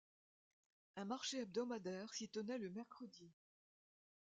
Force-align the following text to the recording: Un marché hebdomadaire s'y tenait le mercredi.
Un 0.95 1.05
marché 1.05 1.41
hebdomadaire 1.41 2.11
s'y 2.15 2.27
tenait 2.27 2.57
le 2.57 2.71
mercredi. 2.71 3.29